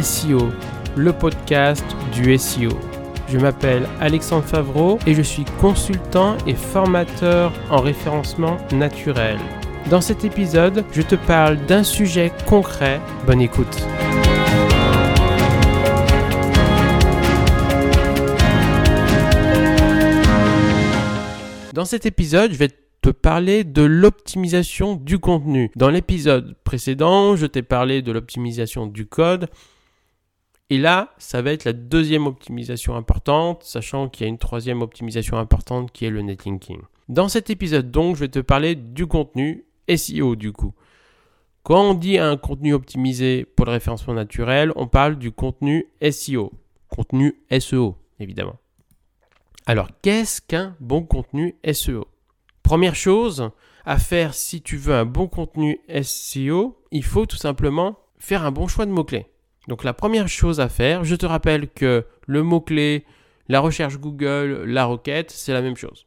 SEO, 0.00 0.50
le 0.96 1.12
podcast 1.12 1.84
du 2.12 2.36
SEO. 2.38 2.70
Je 3.28 3.38
m'appelle 3.38 3.88
Alexandre 4.00 4.44
Favreau 4.44 4.98
et 5.06 5.14
je 5.14 5.22
suis 5.22 5.44
consultant 5.60 6.36
et 6.46 6.54
formateur 6.54 7.52
en 7.70 7.80
référencement 7.80 8.58
naturel. 8.72 9.38
Dans 9.90 10.00
cet 10.00 10.24
épisode, 10.24 10.84
je 10.92 11.02
te 11.02 11.14
parle 11.14 11.56
d'un 11.66 11.82
sujet 11.82 12.32
concret. 12.46 13.00
Bonne 13.26 13.40
écoute. 13.40 13.86
Dans 21.72 21.86
cet 21.86 22.04
épisode, 22.04 22.52
je 22.52 22.58
vais 22.58 22.68
te 22.68 22.81
parler 23.10 23.64
de 23.64 23.82
l'optimisation 23.82 24.96
du 24.96 25.18
contenu. 25.18 25.70
Dans 25.76 25.90
l'épisode 25.90 26.56
précédent, 26.64 27.36
je 27.36 27.46
t'ai 27.46 27.62
parlé 27.62 28.02
de 28.02 28.12
l'optimisation 28.12 28.86
du 28.86 29.06
code. 29.06 29.48
Et 30.70 30.78
là, 30.78 31.12
ça 31.18 31.42
va 31.42 31.52
être 31.52 31.64
la 31.64 31.72
deuxième 31.72 32.26
optimisation 32.26 32.96
importante, 32.96 33.62
sachant 33.64 34.08
qu'il 34.08 34.24
y 34.24 34.26
a 34.26 34.28
une 34.28 34.38
troisième 34.38 34.80
optimisation 34.80 35.36
importante 35.36 35.92
qui 35.92 36.06
est 36.06 36.10
le 36.10 36.22
netlinking. 36.22 36.80
Dans 37.08 37.28
cet 37.28 37.50
épisode 37.50 37.90
donc, 37.90 38.16
je 38.16 38.20
vais 38.20 38.28
te 38.28 38.38
parler 38.38 38.74
du 38.74 39.06
contenu 39.06 39.64
SEO 39.94 40.36
du 40.36 40.52
coup. 40.52 40.72
Quand 41.62 41.90
on 41.90 41.94
dit 41.94 42.18
un 42.18 42.36
contenu 42.36 42.72
optimisé 42.72 43.44
pour 43.44 43.66
le 43.66 43.72
référencement 43.72 44.14
naturel, 44.14 44.72
on 44.76 44.86
parle 44.86 45.16
du 45.16 45.30
contenu 45.30 45.86
SEO, 46.10 46.52
contenu 46.88 47.34
SEO 47.58 47.96
évidemment. 48.18 48.58
Alors, 49.66 49.88
qu'est-ce 50.02 50.40
qu'un 50.40 50.74
bon 50.80 51.02
contenu 51.02 51.54
SEO 51.72 52.06
Première 52.72 52.94
chose 52.94 53.50
à 53.84 53.98
faire 53.98 54.32
si 54.32 54.62
tu 54.62 54.78
veux 54.78 54.94
un 54.94 55.04
bon 55.04 55.28
contenu 55.28 55.78
SEO, 56.02 56.82
il 56.90 57.04
faut 57.04 57.26
tout 57.26 57.36
simplement 57.36 57.98
faire 58.18 58.46
un 58.46 58.50
bon 58.50 58.66
choix 58.66 58.86
de 58.86 58.90
mots-clés. 58.90 59.26
Donc 59.68 59.84
la 59.84 59.92
première 59.92 60.26
chose 60.26 60.58
à 60.58 60.70
faire, 60.70 61.04
je 61.04 61.14
te 61.14 61.26
rappelle 61.26 61.68
que 61.68 62.06
le 62.26 62.42
mot-clé, 62.42 63.04
la 63.48 63.60
recherche 63.60 63.98
Google, 63.98 64.64
la 64.64 64.86
requête, 64.86 65.30
c'est 65.30 65.52
la 65.52 65.60
même 65.60 65.76
chose. 65.76 66.06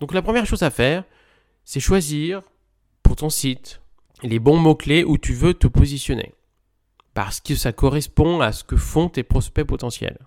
Donc 0.00 0.12
la 0.12 0.22
première 0.22 0.44
chose 0.44 0.64
à 0.64 0.70
faire, 0.70 1.04
c'est 1.64 1.78
choisir 1.78 2.42
pour 3.04 3.14
ton 3.14 3.30
site 3.30 3.80
les 4.24 4.40
bons 4.40 4.58
mots-clés 4.58 5.04
où 5.04 5.18
tu 5.18 5.34
veux 5.34 5.54
te 5.54 5.68
positionner. 5.68 6.34
Parce 7.14 7.38
que 7.38 7.54
ça 7.54 7.70
correspond 7.70 8.40
à 8.40 8.50
ce 8.50 8.64
que 8.64 8.76
font 8.76 9.08
tes 9.08 9.22
prospects 9.22 9.64
potentiels. 9.64 10.18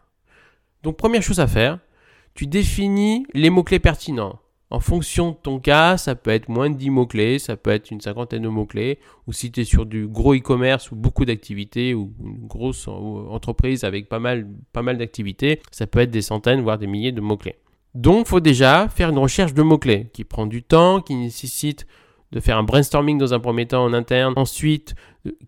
Donc 0.84 0.96
première 0.96 1.22
chose 1.22 1.42
à 1.42 1.48
faire, 1.48 1.80
tu 2.34 2.48
définis 2.48 3.28
les 3.34 3.50
mots-clés 3.50 3.80
pertinents. 3.80 4.40
En 4.72 4.80
fonction 4.80 5.32
de 5.32 5.36
ton 5.36 5.60
cas, 5.60 5.98
ça 5.98 6.14
peut 6.14 6.30
être 6.30 6.48
moins 6.48 6.70
de 6.70 6.76
10 6.76 6.92
mots-clés, 6.92 7.40
ça 7.40 7.58
peut 7.58 7.72
être 7.72 7.90
une 7.90 8.02
cinquantaine 8.02 8.44
de 8.44 8.50
mots-clés, 8.50 9.00
ou 9.26 9.34
si 9.34 9.52
tu 9.52 9.62
es 9.62 9.64
sur 9.64 9.88
du 9.88 10.08
gros 10.08 10.36
e-commerce 10.36 10.92
ou 10.92 10.96
beaucoup 10.96 11.26
d'activités, 11.26 11.96
ou 11.96 12.14
une 12.24 12.48
grosse 12.48 12.88
entreprise 12.88 13.84
avec 13.84 14.10
pas 14.10 14.20
mal, 14.20 14.48
d'activités, 14.76 15.60
ça 15.72 15.88
peut 15.88 16.00
être 16.00 16.12
des 16.12 16.22
centaines, 16.22 16.62
voire 16.62 16.78
des 16.78 16.86
milliers 16.86 17.12
de 17.12 17.22
mots-clés. 17.22 17.56
Donc, 17.96 18.28
il 18.28 18.30
faut 18.30 18.40
déjà 18.40 18.88
faire 18.90 19.10
une 19.10 19.18
recherche 19.18 19.56
de 19.56 19.64
mots-clés 19.64 20.12
qui 20.14 20.24
prend 20.24 20.46
du 20.46 20.62
temps, 20.62 21.02
qui 21.02 21.16
nécessite 21.16 21.88
de 22.32 22.40
faire 22.40 22.60
un 22.60 22.64
brainstorming 22.64 23.18
dans 23.18 23.34
un 23.34 23.40
premier 23.40 23.66
temps 23.66 23.84
en 23.84 23.92
interne, 23.92 24.34
ensuite 24.36 24.94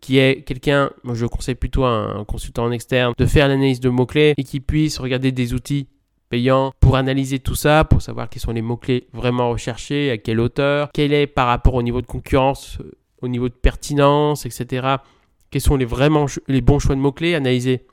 qui 0.01 0.17
est 0.17 0.43
quelqu'un, 0.43 0.89
je 1.13 1.27
conseille 1.27 1.53
plutôt 1.53 1.83
un 1.83 2.25
consultant 2.25 2.63
en 2.63 2.71
externe, 2.71 3.13
de 3.15 3.25
faire 3.27 3.47
l'analyse 3.47 3.79
de 3.79 3.89
mots-clés 3.89 4.33
et 4.35 4.43
qui 4.43 4.59
puisse 4.59 4.97
regarder 4.97 5.31
des 5.31 5.53
outils 5.53 5.87
payant 6.31 6.71
pour 6.79 6.95
analyser 6.95 7.39
tout 7.39 7.55
ça, 7.55 7.83
pour 7.83 8.01
savoir 8.01 8.29
quels 8.29 8.41
sont 8.41 8.53
les 8.53 8.61
mots-clés 8.61 9.07
vraiment 9.11 9.49
recherchés, 9.49 10.09
à 10.09 10.17
quelle 10.17 10.39
hauteur, 10.39 10.89
quel 10.93 11.11
est 11.13 11.27
par 11.27 11.47
rapport 11.47 11.75
au 11.75 11.83
niveau 11.83 12.01
de 12.01 12.07
concurrence, 12.07 12.77
euh, 12.79 12.93
au 13.21 13.27
niveau 13.27 13.49
de 13.49 13.53
pertinence, 13.53 14.45
etc. 14.45 14.95
Quels 15.51 15.61
sont 15.61 15.75
les 15.75 15.85
vraiment 15.85 16.25
les 16.47 16.61
bons 16.61 16.79
choix 16.79 16.95
de 16.95 17.01
mots-clés, 17.01 17.35
analyser 17.35 17.85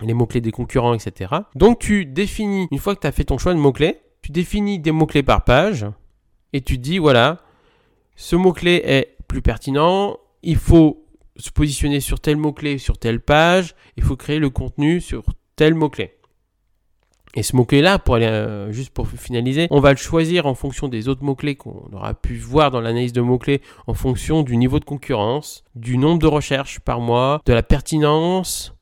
les 0.00 0.14
mots-clés 0.14 0.40
des 0.40 0.52
concurrents, 0.52 0.94
etc. 0.94 1.34
Donc 1.54 1.78
tu 1.78 2.06
définis, 2.06 2.66
une 2.70 2.78
fois 2.78 2.94
que 2.94 3.00
tu 3.00 3.06
as 3.06 3.12
fait 3.12 3.24
ton 3.24 3.36
choix 3.36 3.52
de 3.52 3.58
mots-clés, 3.58 4.00
tu 4.22 4.32
définis 4.32 4.78
des 4.78 4.90
mots-clés 4.90 5.22
par 5.22 5.44
page 5.44 5.86
et 6.54 6.62
tu 6.62 6.78
dis 6.78 6.96
voilà, 6.96 7.42
ce 8.16 8.36
mot-clé 8.36 8.82
est 8.84 9.16
plus 9.28 9.42
pertinent, 9.42 10.16
il 10.42 10.56
faut 10.56 11.04
se 11.36 11.50
positionner 11.50 12.00
sur 12.00 12.20
tel 12.20 12.38
mot-clé 12.38 12.78
sur 12.78 12.96
telle 12.96 13.20
page, 13.20 13.74
il 13.98 14.02
faut 14.02 14.16
créer 14.16 14.38
le 14.38 14.48
contenu 14.48 15.02
sur 15.02 15.24
tel 15.56 15.74
mot-clé. 15.74 16.15
Et 17.36 17.42
ce 17.42 17.54
mot-clé-là, 17.54 17.98
pour 17.98 18.14
aller 18.14 18.26
euh, 18.26 18.72
juste 18.72 18.94
pour 18.94 19.06
finaliser, 19.06 19.68
on 19.70 19.78
va 19.78 19.90
le 19.90 19.98
choisir 19.98 20.46
en 20.46 20.54
fonction 20.54 20.88
des 20.88 21.06
autres 21.06 21.22
mots-clés 21.22 21.54
qu'on 21.54 21.86
aura 21.92 22.14
pu 22.14 22.36
voir 22.38 22.70
dans 22.70 22.80
l'analyse 22.80 23.12
de 23.12 23.20
mots-clés, 23.20 23.60
en 23.86 23.92
fonction 23.92 24.42
du 24.42 24.56
niveau 24.56 24.80
de 24.80 24.86
concurrence, 24.86 25.62
du 25.74 25.98
nombre 25.98 26.18
de 26.18 26.26
recherches 26.26 26.80
par 26.80 26.98
mois, 27.00 27.42
de 27.44 27.52
la 27.52 27.62
pertinence 27.62 28.74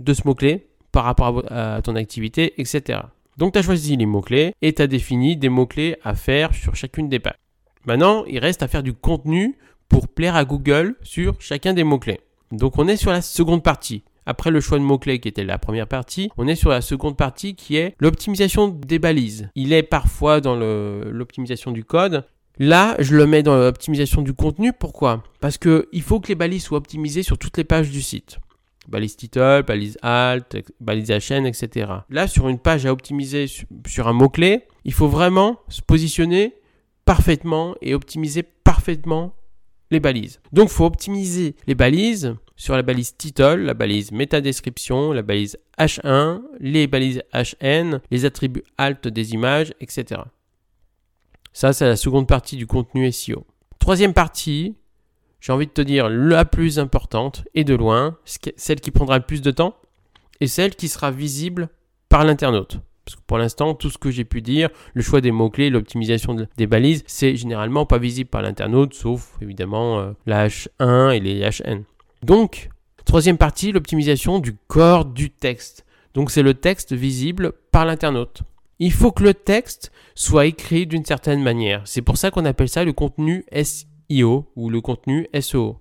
de 0.00 0.12
ce 0.12 0.22
mot-clé 0.26 0.66
par 0.90 1.04
rapport 1.04 1.44
à, 1.48 1.80
ton 1.80 1.94
activité, 1.94 2.60
etc. 2.60 3.02
Donc 3.36 3.52
tu 3.52 3.60
as 3.60 3.62
choisi 3.62 3.96
les 3.96 4.06
mots-clés 4.06 4.52
et 4.62 4.72
tu 4.72 4.82
as 4.82 4.88
défini 4.88 5.36
des 5.36 5.48
mots-clés 5.48 5.96
à 6.02 6.16
faire 6.16 6.52
sur 6.52 6.74
chacune 6.74 7.08
des 7.08 7.20
pages. 7.20 7.38
Maintenant, 7.86 8.24
il 8.26 8.40
reste 8.40 8.64
à 8.64 8.68
faire 8.68 8.82
du 8.82 8.94
contenu 8.94 9.56
pour 9.88 10.08
plaire 10.08 10.34
à 10.34 10.44
Google 10.44 10.96
sur 11.02 11.40
chacun 11.40 11.72
des 11.72 11.84
mots-clés. 11.84 12.18
Donc 12.50 12.78
on 12.78 12.88
est 12.88 12.96
sur 12.96 13.12
la 13.12 13.22
seconde 13.22 13.62
partie. 13.62 14.02
Après 14.26 14.50
le 14.50 14.60
choix 14.60 14.78
de 14.78 14.84
mots-clés 14.84 15.18
qui 15.18 15.28
était 15.28 15.44
la 15.44 15.58
première 15.58 15.86
partie, 15.86 16.30
on 16.36 16.46
est 16.46 16.54
sur 16.54 16.70
la 16.70 16.80
seconde 16.80 17.16
partie 17.16 17.54
qui 17.54 17.76
est 17.76 17.94
l'optimisation 17.98 18.68
des 18.68 18.98
balises. 18.98 19.48
Il 19.54 19.72
est 19.72 19.82
parfois 19.82 20.40
dans 20.40 20.56
l'optimisation 20.56 21.72
du 21.72 21.84
code. 21.84 22.24
Là, 22.58 22.94
je 22.98 23.16
le 23.16 23.26
mets 23.26 23.42
dans 23.42 23.56
l'optimisation 23.56 24.20
du 24.22 24.34
contenu. 24.34 24.72
Pourquoi? 24.72 25.22
Parce 25.40 25.56
qu'il 25.56 26.02
faut 26.02 26.20
que 26.20 26.28
les 26.28 26.34
balises 26.34 26.64
soient 26.64 26.78
optimisées 26.78 27.22
sur 27.22 27.38
toutes 27.38 27.56
les 27.56 27.64
pages 27.64 27.90
du 27.90 28.02
site. 28.02 28.38
Balise 28.88 29.16
title, 29.16 29.62
balise 29.66 29.98
alt, 30.02 30.56
balise 30.80 31.10
HN, 31.10 31.46
etc. 31.46 31.90
Là, 32.10 32.26
sur 32.26 32.48
une 32.48 32.58
page 32.58 32.86
à 32.86 32.92
optimiser 32.92 33.46
sur 33.86 34.08
un 34.08 34.12
mot-clé, 34.12 34.64
il 34.84 34.92
faut 34.92 35.08
vraiment 35.08 35.60
se 35.68 35.80
positionner 35.80 36.54
parfaitement 37.04 37.74
et 37.82 37.94
optimiser 37.94 38.42
parfaitement 38.42 39.34
les 39.90 40.00
balises. 40.00 40.40
Donc, 40.52 40.68
faut 40.68 40.84
optimiser 40.84 41.56
les 41.66 41.74
balises 41.74 42.36
sur 42.56 42.76
la 42.76 42.82
balise 42.82 43.16
title, 43.16 43.56
la 43.56 43.74
balise 43.74 44.12
métadescription, 44.12 45.12
la 45.12 45.22
balise 45.22 45.58
H1, 45.78 46.42
les 46.60 46.86
balises 46.86 47.22
HN, 47.32 48.00
les 48.10 48.24
attributs 48.24 48.64
alt 48.76 49.08
des 49.08 49.32
images, 49.32 49.72
etc. 49.80 50.20
Ça, 51.52 51.72
c'est 51.72 51.86
la 51.86 51.96
seconde 51.96 52.28
partie 52.28 52.56
du 52.56 52.66
contenu 52.66 53.10
SEO. 53.10 53.46
Troisième 53.78 54.12
partie, 54.12 54.76
j'ai 55.40 55.52
envie 55.52 55.66
de 55.66 55.72
te 55.72 55.80
dire 55.80 56.08
la 56.08 56.44
plus 56.44 56.78
importante 56.78 57.44
et 57.54 57.64
de 57.64 57.74
loin, 57.74 58.18
celle 58.56 58.80
qui 58.80 58.90
prendra 58.90 59.18
le 59.18 59.24
plus 59.24 59.40
de 59.40 59.50
temps 59.50 59.74
et 60.40 60.46
celle 60.46 60.76
qui 60.76 60.88
sera 60.88 61.10
visible 61.10 61.70
par 62.08 62.24
l'internaute. 62.24 62.78
Parce 63.10 63.16
que 63.20 63.26
pour 63.26 63.38
l'instant, 63.38 63.74
tout 63.74 63.90
ce 63.90 63.98
que 63.98 64.12
j'ai 64.12 64.24
pu 64.24 64.40
dire, 64.40 64.68
le 64.94 65.02
choix 65.02 65.20
des 65.20 65.32
mots-clés, 65.32 65.68
l'optimisation 65.68 66.36
des 66.56 66.66
balises, 66.68 67.02
c'est 67.08 67.34
généralement 67.34 67.84
pas 67.84 67.98
visible 67.98 68.30
par 68.30 68.40
l'internaute, 68.40 68.94
sauf 68.94 69.36
évidemment 69.42 69.98
euh, 69.98 70.12
la 70.26 70.46
H1 70.46 71.16
et 71.16 71.18
les 71.18 71.40
HN. 71.40 71.82
Donc, 72.22 72.68
troisième 73.04 73.36
partie, 73.36 73.72
l'optimisation 73.72 74.38
du 74.38 74.54
corps 74.68 75.04
du 75.04 75.30
texte. 75.30 75.84
Donc 76.14 76.30
c'est 76.30 76.44
le 76.44 76.54
texte 76.54 76.92
visible 76.92 77.52
par 77.72 77.84
l'internaute. 77.84 78.42
Il 78.78 78.92
faut 78.92 79.10
que 79.10 79.24
le 79.24 79.34
texte 79.34 79.90
soit 80.14 80.46
écrit 80.46 80.86
d'une 80.86 81.04
certaine 81.04 81.42
manière. 81.42 81.82
C'est 81.86 82.02
pour 82.02 82.16
ça 82.16 82.30
qu'on 82.30 82.44
appelle 82.44 82.68
ça 82.68 82.84
le 82.84 82.92
contenu 82.92 83.44
SEO 83.52 84.52
ou 84.54 84.70
le 84.70 84.80
contenu 84.80 85.26
SEO. 85.40 85.78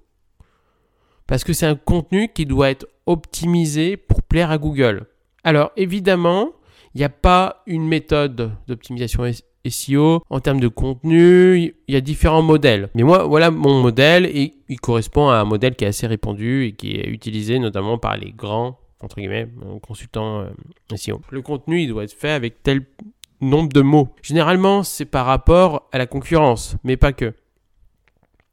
Parce 1.28 1.44
que 1.44 1.54
c'est 1.54 1.68
un 1.68 1.76
contenu 1.76 2.30
qui 2.34 2.48
doit 2.48 2.72
être 2.72 2.88
optimisé 3.06 3.98
pour 3.98 4.24
plaire 4.24 4.50
à 4.50 4.58
Google. 4.58 5.06
Alors 5.44 5.72
évidemment, 5.78 6.54
il 6.96 7.00
n'y 7.00 7.04
a 7.04 7.10
pas 7.10 7.64
une 7.66 7.88
méthode 7.88 8.52
d'optimisation 8.68 9.24
SEO, 9.68 10.24
en 10.30 10.40
termes 10.40 10.60
de 10.60 10.68
contenu, 10.68 11.76
il 11.88 11.94
y 11.94 11.98
a 11.98 12.02
différents 12.02 12.42
modèles. 12.42 12.90
Mais 12.96 13.04
moi, 13.04 13.26
voilà 13.26 13.52
mon 13.52 13.82
modèle 13.82 14.26
et 14.26 14.54
il 14.70 14.80
correspond 14.80 15.30
à 15.30 15.36
un 15.36 15.46
modèle 15.46 15.76
qui 15.76 15.86
est 15.86 15.88
assez 15.88 16.08
répandu 16.08 16.66
et 16.66 16.72
qui 16.74 16.96
est 16.96 17.08
utilisé 17.08 17.60
notamment 17.60 17.98
par 17.98 18.18
les 18.18 18.32
grands, 18.32 18.80
entre 19.02 19.18
guillemets, 19.18 19.48
euh, 19.64 19.80
consultants 19.80 20.42
euh, 20.42 20.96
SEO. 20.96 21.22
Le 21.30 21.42
contenu, 21.42 21.86
doit 21.88 22.04
être 22.04 22.14
fait 22.14 22.32
avec 22.32 22.64
tel 22.64 22.86
nombre 23.42 23.70
de 23.70 23.82
mots. 23.82 24.10
Généralement, 24.22 24.84
c'est 24.84 25.06
par 25.06 25.26
rapport 25.26 25.88
à 25.92 25.98
la 25.98 26.06
concurrence, 26.06 26.76
mais 26.84 26.98
pas 26.98 27.14
que. 27.14 27.34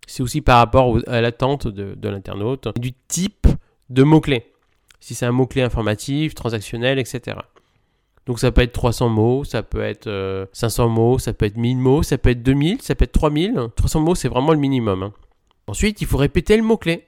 C'est 0.06 0.22
aussi 0.22 0.40
par 0.40 0.58
rapport 0.58 0.98
à 1.08 1.20
l'attente 1.20 1.66
de, 1.66 1.94
de 1.94 2.08
l'internaute, 2.08 2.68
du 2.78 2.92
type 2.92 3.48
de 3.90 4.02
mots-clés. 4.04 4.52
Si 5.00 5.14
c'est 5.14 5.26
un 5.26 5.32
mot-clé 5.32 5.62
informatif, 5.62 6.34
transactionnel, 6.34 6.98
etc. 6.98 7.38
Donc 8.26 8.40
ça 8.40 8.50
peut 8.50 8.62
être 8.62 8.72
300 8.72 9.08
mots, 9.08 9.44
ça 9.44 9.62
peut 9.62 9.82
être 9.82 10.48
500 10.52 10.84
euh, 10.84 10.88
mots, 10.88 11.18
ça 11.18 11.32
peut 11.32 11.46
être 11.46 11.56
1000 11.56 11.78
mots, 11.78 12.02
ça 12.02 12.18
peut 12.18 12.30
être 12.30 12.42
2000, 12.42 12.82
ça 12.82 12.94
peut 12.94 13.04
être 13.04 13.12
3000. 13.12 13.68
300 13.76 14.00
mots, 14.00 14.14
c'est 14.14 14.28
vraiment 14.28 14.52
le 14.52 14.58
minimum. 14.58 15.04
Hein. 15.04 15.12
Ensuite, 15.68 16.00
il 16.00 16.06
faut 16.06 16.16
répéter 16.16 16.56
le 16.56 16.62
mot-clé 16.62 17.04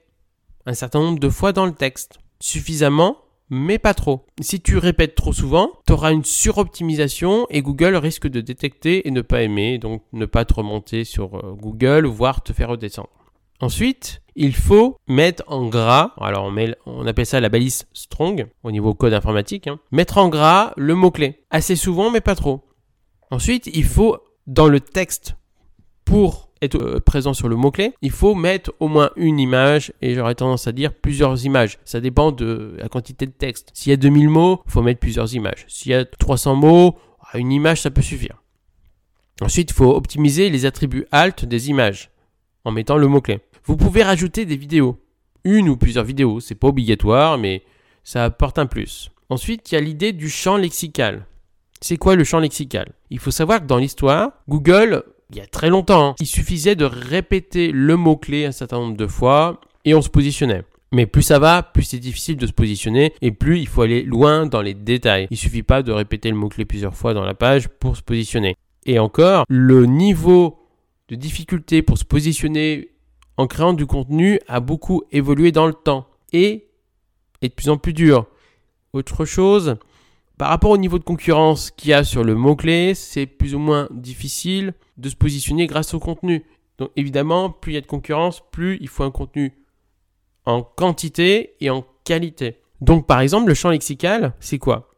un 0.66 0.74
certain 0.74 1.00
nombre 1.00 1.18
de 1.18 1.28
fois 1.28 1.52
dans 1.52 1.66
le 1.66 1.72
texte. 1.72 2.18
Suffisamment, 2.40 3.16
mais 3.50 3.78
pas 3.78 3.94
trop. 3.94 4.26
Si 4.40 4.60
tu 4.60 4.78
répètes 4.78 5.16
trop 5.16 5.32
souvent, 5.32 5.72
tu 5.86 5.92
auras 5.92 6.12
une 6.12 6.24
suroptimisation 6.24 7.46
et 7.50 7.62
Google 7.62 7.96
risque 7.96 8.28
de 8.28 8.40
détecter 8.40 9.08
et 9.08 9.10
ne 9.10 9.22
pas 9.22 9.42
aimer, 9.42 9.78
donc 9.78 10.02
ne 10.12 10.26
pas 10.26 10.44
te 10.44 10.54
remonter 10.54 11.02
sur 11.04 11.36
euh, 11.36 11.54
Google, 11.54 12.06
voire 12.06 12.42
te 12.42 12.52
faire 12.52 12.68
redescendre. 12.68 13.08
Ensuite, 13.60 14.22
il 14.36 14.54
faut 14.54 14.96
mettre 15.08 15.42
en 15.48 15.66
gras, 15.66 16.12
alors 16.20 16.52
on, 16.86 17.06
appelle 17.06 17.26
ça 17.26 17.40
la 17.40 17.48
balise 17.48 17.86
strong 17.92 18.46
au 18.62 18.70
niveau 18.70 18.94
code 18.94 19.12
informatique, 19.12 19.66
hein. 19.66 19.80
mettre 19.90 20.18
en 20.18 20.28
gras 20.28 20.72
le 20.76 20.94
mot-clé. 20.94 21.42
Assez 21.50 21.74
souvent, 21.74 22.10
mais 22.10 22.20
pas 22.20 22.36
trop. 22.36 22.62
Ensuite, 23.32 23.68
il 23.74 23.84
faut, 23.84 24.18
dans 24.46 24.68
le 24.68 24.78
texte, 24.78 25.36
pour 26.04 26.50
être 26.62 26.80
euh, 26.80 27.00
présent 27.00 27.34
sur 27.34 27.48
le 27.48 27.56
mot-clé, 27.56 27.94
il 28.00 28.12
faut 28.12 28.36
mettre 28.36 28.72
au 28.78 28.86
moins 28.86 29.10
une 29.16 29.40
image, 29.40 29.92
et 30.02 30.14
j'aurais 30.14 30.36
tendance 30.36 30.68
à 30.68 30.72
dire 30.72 30.94
plusieurs 30.94 31.44
images. 31.44 31.78
Ça 31.84 32.00
dépend 32.00 32.30
de 32.30 32.76
la 32.78 32.88
quantité 32.88 33.26
de 33.26 33.32
texte. 33.32 33.70
S'il 33.74 33.90
y 33.90 33.92
a 33.92 33.96
2000 33.96 34.28
mots, 34.28 34.62
il 34.66 34.70
faut 34.70 34.82
mettre 34.82 35.00
plusieurs 35.00 35.34
images. 35.34 35.64
S'il 35.66 35.90
y 35.90 35.94
a 35.94 36.04
300 36.04 36.54
mots, 36.54 36.96
une 37.34 37.52
image, 37.52 37.80
ça 37.80 37.90
peut 37.90 38.02
suffire. 38.02 38.42
Ensuite, 39.40 39.70
il 39.70 39.74
faut 39.74 39.94
optimiser 39.94 40.48
les 40.48 40.64
attributs 40.64 41.06
alt 41.10 41.44
des 41.44 41.70
images 41.70 42.10
en 42.64 42.70
mettant 42.70 42.96
le 42.96 43.06
mot-clé. 43.06 43.40
Vous 43.68 43.76
pouvez 43.76 44.02
rajouter 44.02 44.46
des 44.46 44.56
vidéos. 44.56 44.96
Une 45.44 45.68
ou 45.68 45.76
plusieurs 45.76 46.04
vidéos, 46.04 46.40
c'est 46.40 46.54
pas 46.54 46.68
obligatoire, 46.68 47.36
mais 47.36 47.64
ça 48.02 48.24
apporte 48.24 48.58
un 48.58 48.64
plus. 48.64 49.10
Ensuite, 49.28 49.70
il 49.70 49.74
y 49.74 49.78
a 49.78 49.82
l'idée 49.82 50.14
du 50.14 50.30
champ 50.30 50.56
lexical. 50.56 51.26
C'est 51.82 51.98
quoi 51.98 52.16
le 52.16 52.24
champ 52.24 52.38
lexical? 52.38 52.94
Il 53.10 53.18
faut 53.18 53.30
savoir 53.30 53.60
que 53.60 53.66
dans 53.66 53.76
l'histoire, 53.76 54.32
Google, 54.48 55.04
il 55.28 55.36
y 55.36 55.40
a 55.42 55.46
très 55.46 55.68
longtemps, 55.68 56.12
hein, 56.12 56.14
il 56.18 56.26
suffisait 56.26 56.76
de 56.76 56.86
répéter 56.86 57.70
le 57.70 57.94
mot-clé 57.98 58.46
un 58.46 58.52
certain 58.52 58.78
nombre 58.78 58.96
de 58.96 59.06
fois 59.06 59.60
et 59.84 59.94
on 59.94 60.00
se 60.00 60.08
positionnait. 60.08 60.64
Mais 60.90 61.04
plus 61.04 61.20
ça 61.20 61.38
va, 61.38 61.62
plus 61.62 61.82
c'est 61.82 61.98
difficile 61.98 62.38
de 62.38 62.46
se 62.46 62.52
positionner 62.52 63.12
et 63.20 63.32
plus 63.32 63.58
il 63.58 63.68
faut 63.68 63.82
aller 63.82 64.02
loin 64.02 64.46
dans 64.46 64.62
les 64.62 64.72
détails. 64.72 65.28
Il 65.30 65.36
suffit 65.36 65.62
pas 65.62 65.82
de 65.82 65.92
répéter 65.92 66.30
le 66.30 66.36
mot-clé 66.36 66.64
plusieurs 66.64 66.94
fois 66.94 67.12
dans 67.12 67.24
la 67.24 67.34
page 67.34 67.68
pour 67.68 67.98
se 67.98 68.02
positionner. 68.02 68.56
Et 68.86 68.98
encore, 68.98 69.44
le 69.50 69.84
niveau 69.84 70.58
de 71.10 71.16
difficulté 71.16 71.82
pour 71.82 71.98
se 71.98 72.04
positionner 72.06 72.92
en 73.38 73.46
créant 73.46 73.72
du 73.72 73.86
contenu 73.86 74.40
a 74.48 74.60
beaucoup 74.60 75.04
évolué 75.12 75.52
dans 75.52 75.66
le 75.66 75.72
temps 75.72 76.08
et 76.32 76.68
est 77.40 77.48
de 77.48 77.54
plus 77.54 77.70
en 77.70 77.78
plus 77.78 77.92
dur. 77.94 78.26
Autre 78.92 79.24
chose, 79.24 79.76
par 80.36 80.48
rapport 80.48 80.72
au 80.72 80.76
niveau 80.76 80.98
de 80.98 81.04
concurrence 81.04 81.70
qu'il 81.70 81.90
y 81.90 81.92
a 81.94 82.02
sur 82.02 82.24
le 82.24 82.34
mot-clé, 82.34 82.94
c'est 82.94 83.26
plus 83.26 83.54
ou 83.54 83.60
moins 83.60 83.88
difficile 83.92 84.74
de 84.96 85.08
se 85.08 85.14
positionner 85.14 85.68
grâce 85.68 85.94
au 85.94 86.00
contenu. 86.00 86.44
Donc 86.78 86.90
évidemment, 86.96 87.48
plus 87.48 87.72
il 87.72 87.74
y 87.76 87.78
a 87.78 87.80
de 87.80 87.86
concurrence, 87.86 88.42
plus 88.50 88.76
il 88.80 88.88
faut 88.88 89.04
un 89.04 89.12
contenu 89.12 89.54
en 90.44 90.62
quantité 90.62 91.54
et 91.60 91.70
en 91.70 91.86
qualité. 92.04 92.56
Donc 92.80 93.06
par 93.06 93.20
exemple, 93.20 93.48
le 93.48 93.54
champ 93.54 93.70
lexical, 93.70 94.34
c'est 94.40 94.58
quoi? 94.58 94.90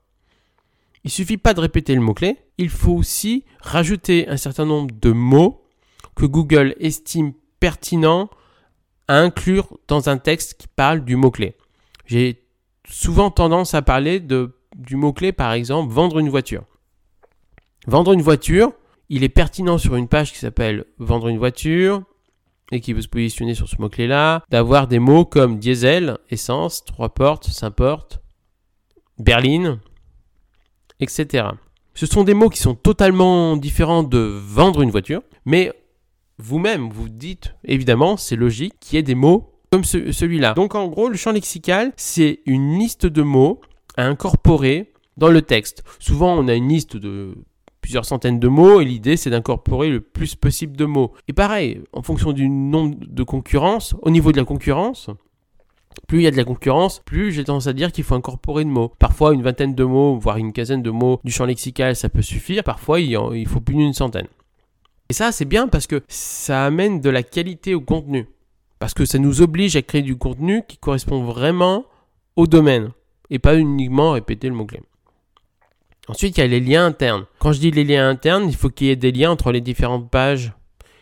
Il 1.05 1.11
suffit 1.11 1.39
pas 1.39 1.53
de 1.53 1.61
répéter 1.61 1.95
le 1.95 2.01
mot-clé, 2.01 2.39
il 2.57 2.71
faut 2.71 2.93
aussi 2.93 3.45
rajouter 3.61 4.29
un 4.29 4.39
certain 4.39 4.65
nombre 4.65 4.95
de 4.99 5.13
mots 5.13 5.63
que 6.15 6.25
Google 6.25 6.75
estime 6.79 7.35
pertinents 7.61 8.31
à 9.09 9.19
inclure 9.19 9.79
dans 9.89 10.09
un 10.09 10.19
texte 10.19 10.55
qui 10.55 10.67
parle 10.69 11.05
du 11.05 11.17
mot-clé. 11.17 11.57
J'ai 12.07 12.43
souvent 12.89 13.31
tendance 13.31 13.75
à 13.75 13.83
parler 13.83 14.21
de, 14.21 14.57
du 14.77 14.97
mot-clé, 14.97 15.33
par 15.33 15.53
exemple, 15.53 15.93
vendre 15.93 16.19
une 16.19 16.29
voiture. 16.29 16.65
Vendre 17.87 18.13
une 18.13 18.23
voiture, 18.23 18.73
il 19.09 19.23
est 19.25 19.29
pertinent 19.29 19.79
sur 19.79 19.97
une 19.97 20.09
page 20.09 20.33
qui 20.33 20.39
s'appelle 20.39 20.85
vendre 20.99 21.29
une 21.29 21.39
voiture, 21.39 22.03
et 22.73 22.81
qui 22.81 22.93
veut 22.93 23.03
se 23.03 23.09
positionner 23.09 23.55
sur 23.55 23.69
ce 23.69 23.81
mot-clé-là, 23.81 24.45
d'avoir 24.49 24.87
des 24.87 24.99
mots 24.99 25.25
comme 25.25 25.59
diesel, 25.59 26.19
essence, 26.31 26.85
trois 26.85 27.09
portes, 27.09 27.47
cinq 27.47 27.73
portes, 27.73 28.21
berline, 29.19 29.81
etc. 31.01 31.49
Ce 31.95 32.07
sont 32.07 32.23
des 32.23 32.35
mots 32.35 32.49
qui 32.49 32.61
sont 32.61 32.75
totalement 32.75 33.57
différents 33.57 34.03
de 34.03 34.19
vendre 34.19 34.83
une 34.83 34.91
voiture, 34.91 35.23
mais 35.45 35.73
vous-même 36.41 36.89
vous 36.91 37.09
dites, 37.09 37.55
évidemment, 37.65 38.17
c'est 38.17 38.37
logique 38.37 38.75
qu'il 38.81 38.97
y 38.97 38.99
ait 38.99 39.03
des 39.03 39.15
mots 39.15 39.53
comme 39.71 39.85
celui-là. 39.85 40.55
Donc 40.55 40.75
en 40.75 40.89
gros, 40.89 41.09
le 41.09 41.17
champ 41.17 41.31
lexical, 41.31 41.93
c'est 41.97 42.41
une 42.47 42.79
liste 42.79 43.07
de 43.07 43.23
mots 43.23 43.61
à 43.97 44.05
incorporer 44.07 44.93
dans 45.17 45.29
le 45.29 45.43
texte. 45.43 45.85
Souvent, 45.99 46.37
on 46.37 46.49
a 46.49 46.55
une 46.55 46.69
liste 46.69 46.97
de 46.97 47.37
plusieurs 47.81 48.05
centaines 48.05 48.41
de 48.41 48.49
mots 48.49 48.81
et 48.81 48.85
l'idée 48.85 49.17
c'est 49.17 49.31
d'incorporer 49.31 49.89
le 49.89 50.01
plus 50.01 50.35
possible 50.35 50.77
de 50.77 50.85
mots. 50.85 51.13
Et 51.29 51.33
pareil, 51.33 51.81
en 51.93 52.03
fonction 52.03 52.33
du 52.33 52.49
nombre 52.49 52.97
de 53.01 53.23
concurrence, 53.23 53.95
au 54.03 54.11
niveau 54.11 54.33
de 54.33 54.37
la 54.37 54.45
concurrence, 54.45 55.09
plus 56.07 56.19
il 56.19 56.23
y 56.23 56.27
a 56.27 56.31
de 56.31 56.37
la 56.37 56.45
concurrence, 56.45 57.01
plus 57.05 57.33
j'ai 57.33 57.45
tendance 57.45 57.67
à 57.67 57.73
dire 57.73 57.93
qu'il 57.93 58.05
faut 58.05 58.15
incorporer 58.15 58.65
de 58.65 58.71
mots. 58.71 58.93
Parfois 58.99 59.35
une 59.35 59.43
vingtaine 59.43 59.75
de 59.75 59.85
mots, 59.85 60.17
voire 60.17 60.37
une 60.37 60.53
quinzaine 60.53 60.83
de 60.83 60.91
mots 60.91 61.21
du 61.25 61.33
champ 61.33 61.45
lexical, 61.47 61.97
ça 61.97 62.09
peut 62.09 62.23
suffire. 62.23 62.65
Parfois 62.65 63.01
il 63.01 63.47
faut 63.47 63.61
plus 63.61 63.77
d'une 63.77 63.93
centaine. 63.93 64.27
Et 65.11 65.13
ça 65.13 65.33
c'est 65.33 65.45
bien 65.45 65.67
parce 65.67 65.89
que 65.89 66.03
ça 66.07 66.65
amène 66.65 67.01
de 67.01 67.11
la 67.11 67.25
qualité 67.25 67.75
au 67.75 67.81
contenu. 67.81 68.29
Parce 68.79 68.95
que 68.95 69.05
ça 69.05 69.19
nous 69.19 69.43
oblige 69.43 69.75
à 69.75 69.83
créer 69.83 70.03
du 70.03 70.17
contenu 70.17 70.63
qui 70.67 70.79
correspond 70.79 71.25
vraiment 71.25 71.85
au 72.37 72.47
domaine. 72.47 72.93
Et 73.29 73.41
pas 73.41 73.57
uniquement 73.57 74.13
répéter 74.13 74.49
le 74.49 74.55
mot-clé. 74.55 74.81
Ensuite, 76.09 76.39
il 76.39 76.41
y 76.41 76.45
a 76.45 76.47
les 76.47 76.61
liens 76.61 76.87
internes. 76.87 77.27
Quand 77.41 77.53
je 77.53 77.59
dis 77.59 77.71
les 77.73 77.85
liens 77.85 78.09
internes, 78.09 78.49
il 78.49 78.55
faut 78.55 78.71
qu'il 78.71 78.87
y 78.87 78.91
ait 78.91 78.97
des 78.97 79.13
liens 79.13 79.33
entre 79.33 79.51
les 79.53 79.61
différentes 79.61 80.11
pages. 80.11 80.53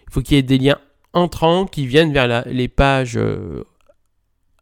Il 0.09 0.13
faut 0.13 0.23
qu'il 0.23 0.37
y 0.37 0.39
ait 0.39 0.43
des 0.43 0.59
liens 0.59 0.79
entrants 1.13 1.67
qui 1.67 1.87
viennent 1.87 2.13
vers 2.13 2.45
les 2.47 2.69
pages 2.69 3.17
euh, 3.17 3.65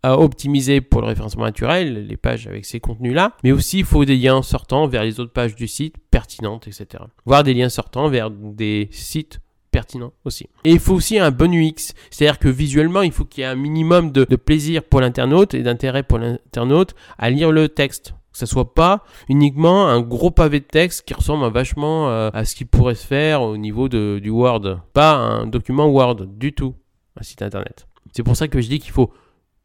à 0.03 0.19
optimiser 0.19 0.81
pour 0.81 1.01
le 1.01 1.07
référencement 1.07 1.45
naturel, 1.45 2.07
les 2.07 2.17
pages 2.17 2.47
avec 2.49 2.65
ces 2.65 2.81
contenus-là. 2.81 3.37
Mais 3.45 3.53
aussi, 3.53 3.79
il 3.79 3.85
faut 3.85 4.05
des 4.05 4.17
liens 4.17 4.43
sortants 4.43 4.89
vers 4.89 5.05
les 5.05 5.21
autres 5.21 5.33
pages 5.33 5.55
du 5.55 5.69
site 5.69 5.97
pertinentes, 6.19 6.67
etc. 6.67 7.05
Voire 7.27 7.45
des 7.45 7.53
liens 7.53 7.69
sortants 7.69 8.09
vers 8.09 8.31
des 8.31 8.89
sites 8.91 9.41
pertinents 9.71 10.15
aussi. 10.25 10.49
Et 10.65 10.71
il 10.73 10.79
faut 10.79 10.95
aussi 10.95 11.19
un 11.19 11.31
bon 11.31 11.53
UX. 11.53 11.93
C'est-à-dire 12.11 12.39
que 12.39 12.49
visuellement, 12.49 13.03
il 13.03 13.13
faut 13.13 13.27
qu'il 13.27 13.43
y 13.43 13.45
ait 13.45 13.51
un 13.51 13.55
minimum 13.55 14.13
de 14.13 14.25
plaisir 14.37 14.83
pour 14.83 15.03
l'internaute 15.03 15.53
et 15.53 15.63
d'intérêt 15.63 16.03
pour 16.03 16.19
l'internaute 16.19 16.95
à 17.19 17.29
lire 17.29 17.53
le 17.53 17.69
texte 17.69 18.15
que 18.37 18.41
ça 18.41 18.47
soit 18.47 18.75
pas 18.75 19.03
uniquement 19.31 19.89
un 19.89 20.01
gros 20.03 20.31
pavé 20.31 20.61
de 20.61 20.67
texte 20.67 21.07
qui 21.07 21.15
ressemble 21.15 21.51
vachement 21.51 22.11
euh, 22.11 22.29
à 22.35 22.45
ce 22.45 22.55
qui 22.55 22.67
pourrait 22.67 22.95
se 22.95 23.07
faire 23.07 23.41
au 23.41 23.57
niveau 23.57 23.89
de, 23.89 24.21
du 24.23 24.29
Word. 24.29 24.81
Pas 24.93 25.15
un 25.15 25.47
document 25.47 25.87
Word 25.87 26.27
du 26.27 26.53
tout, 26.53 26.75
un 27.19 27.23
site 27.23 27.41
internet. 27.41 27.87
C'est 28.15 28.23
pour 28.23 28.37
ça 28.37 28.47
que 28.49 28.61
je 28.61 28.69
dis 28.69 28.79
qu'il 28.79 28.93
faut 28.93 29.11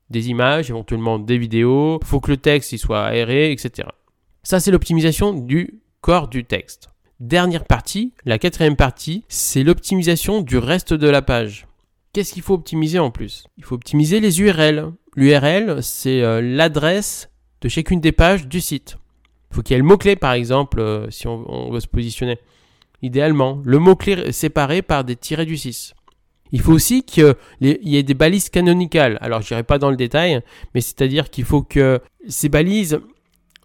des 0.10 0.30
images, 0.30 0.70
éventuellement 0.70 1.20
des 1.20 1.38
vidéos, 1.38 2.00
il 2.02 2.08
faut 2.08 2.22
que 2.22 2.32
le 2.32 2.38
texte 2.38 2.76
soit 2.78 3.04
aéré, 3.04 3.52
etc. 3.52 3.90
Ça, 4.44 4.60
c'est 4.62 4.72
l'optimisation 4.72 5.34
du 5.34 5.82
corps 6.02 6.28
du 6.28 6.44
texte. 6.44 6.90
Dernière 7.20 7.66
partie, 7.66 8.14
la 8.26 8.40
quatrième 8.40 8.76
partie, 8.76 9.24
c'est 9.30 9.64
l'optimisation 9.64 10.42
du 10.42 10.58
reste 10.58 10.94
de 10.94 11.08
la 11.08 11.22
page. 11.22 11.68
Qu'est-ce 12.14 12.34
qu'il 12.34 12.42
faut 12.42 12.56
optimiser 12.56 13.00
en 13.00 13.12
plus? 13.12 13.46
Il 13.58 13.64
faut 13.64 13.76
optimiser 13.76 14.20
les 14.20 14.42
URL. 14.42 14.92
L'URL, 15.16 15.82
c'est 15.82 16.24
euh, 16.24 16.42
l'adresse 16.42 17.30
de 17.62 17.70
chacune 17.70 18.02
des 18.02 18.12
pages 18.12 18.48
du 18.48 18.60
site. 18.60 18.98
Il 19.52 19.56
faut 19.56 19.62
qu'il 19.62 19.76
y 19.76 19.76
ait 19.76 19.82
le 19.82 19.88
mot-clé, 19.88 20.16
par 20.16 20.34
exemple, 20.34 20.80
euh, 20.80 21.10
si 21.12 21.28
on, 21.28 21.70
veut 21.72 21.80
se 21.80 21.88
positionner. 21.88 22.40
Idéalement, 23.02 23.62
le 23.64 23.78
mot-clé 23.78 24.32
séparé 24.32 24.82
par 24.82 25.04
des 25.04 25.16
tirets 25.16 25.46
du 25.46 25.58
6. 25.58 25.94
Il 26.52 26.60
faut 26.60 26.74
aussi 26.74 27.04
qu'il 27.04 27.36
y 27.62 27.98
ait 27.98 28.04
des 28.04 28.14
balises 28.14 28.50
canonicales. 28.50 29.18
Alors, 29.22 29.42
je 29.42 29.54
n'irai 29.54 29.64
pas 29.64 29.78
dans 29.78 29.90
le 29.90 29.96
détail, 29.96 30.42
mais 30.74 30.82
c'est-à-dire 30.82 31.30
qu'il 31.30 31.46
faut 31.46 31.62
que 31.62 32.02
ces 32.28 32.50
balises 32.50 33.00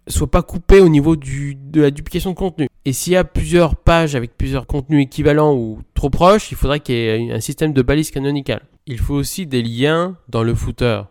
soient 0.07 0.31
pas 0.31 0.43
coupées 0.43 0.79
au 0.79 0.89
niveau 0.89 1.15
du, 1.15 1.55
de 1.55 1.81
la 1.81 1.91
duplication 1.91 2.31
de 2.31 2.35
contenu. 2.35 2.67
Et 2.85 2.93
s'il 2.93 3.13
y 3.13 3.17
a 3.17 3.23
plusieurs 3.23 3.75
pages 3.75 4.15
avec 4.15 4.37
plusieurs 4.37 4.67
contenus 4.67 5.03
équivalents 5.03 5.55
ou 5.55 5.79
trop 5.93 6.09
proches, 6.09 6.51
il 6.51 6.55
faudrait 6.57 6.79
qu'il 6.79 6.95
y 6.95 6.99
ait 6.99 7.31
un 7.31 7.41
système 7.41 7.73
de 7.73 7.81
balises 7.81 8.11
canonicales. 8.11 8.65
Il 8.85 8.99
faut 8.99 9.15
aussi 9.15 9.45
des 9.45 9.61
liens 9.61 10.15
dans 10.29 10.43
le 10.43 10.53
footer 10.55 11.01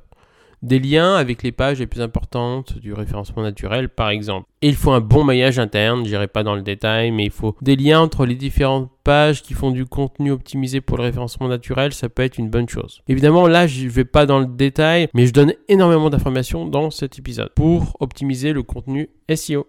des 0.62 0.78
liens 0.78 1.14
avec 1.14 1.42
les 1.42 1.52
pages 1.52 1.78
les 1.78 1.86
plus 1.86 2.00
importantes 2.00 2.78
du 2.78 2.92
référencement 2.92 3.42
naturel 3.42 3.88
par 3.88 4.10
exemple. 4.10 4.48
Et 4.62 4.68
il 4.68 4.74
faut 4.74 4.92
un 4.92 5.00
bon 5.00 5.24
maillage 5.24 5.58
interne, 5.58 6.04
je 6.04 6.10
n'irai 6.10 6.28
pas 6.28 6.42
dans 6.42 6.54
le 6.54 6.62
détail, 6.62 7.10
mais 7.10 7.24
il 7.24 7.30
faut 7.30 7.56
des 7.62 7.76
liens 7.76 8.00
entre 8.00 8.26
les 8.26 8.34
différentes 8.34 8.90
pages 9.04 9.42
qui 9.42 9.54
font 9.54 9.70
du 9.70 9.84
contenu 9.84 10.32
optimisé 10.32 10.80
pour 10.80 10.96
le 10.96 11.04
référencement 11.04 11.48
naturel, 11.48 11.92
ça 11.92 12.08
peut 12.08 12.22
être 12.22 12.38
une 12.38 12.50
bonne 12.50 12.68
chose. 12.68 13.02
Évidemment, 13.06 13.46
là, 13.46 13.66
je 13.66 13.84
ne 13.84 13.90
vais 13.90 14.04
pas 14.04 14.26
dans 14.26 14.40
le 14.40 14.46
détail, 14.46 15.08
mais 15.14 15.26
je 15.26 15.32
donne 15.32 15.54
énormément 15.68 16.10
d'informations 16.10 16.66
dans 16.66 16.90
cet 16.90 17.18
épisode 17.18 17.50
pour 17.54 17.96
optimiser 18.00 18.52
le 18.52 18.62
contenu 18.62 19.10
SEO. 19.32 19.66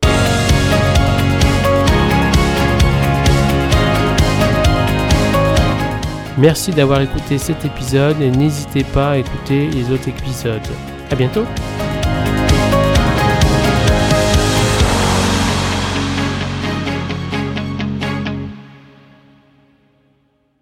Merci 6.38 6.72
d'avoir 6.72 7.01
écouté 7.01 7.38
cet 7.39 7.65
épisode 7.65 8.22
et 8.22 8.29
n'hésitez 8.29 8.84
pas 8.84 9.12
à 9.12 9.17
écouter 9.17 9.67
les 9.70 9.91
autres 9.91 10.10
épisodes. 10.10 10.62
À 11.10 11.15
bientôt 11.15 11.46